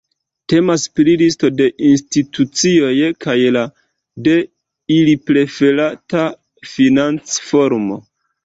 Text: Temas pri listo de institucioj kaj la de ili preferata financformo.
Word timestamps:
Temas 0.51 0.85
pri 0.99 1.11
listo 1.21 1.49
de 1.59 1.67
institucioj 1.89 2.95
kaj 3.27 3.37
la 3.59 3.63
de 4.29 4.35
ili 4.97 5.15
preferata 5.29 6.27
financformo. 6.75 8.03